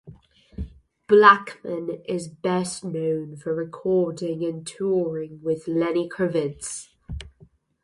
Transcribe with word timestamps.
Blackman 1.05 2.01
is 2.05 2.27
best 2.27 2.83
known 2.83 3.37
for 3.37 3.53
recording 3.53 4.43
and 4.43 4.65
touring 4.65 5.39
with 5.43 5.67
Lenny 5.67 6.09
Kravitz. 6.09 6.87